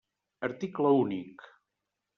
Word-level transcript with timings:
Article 0.47 0.95
únic. 1.03 1.47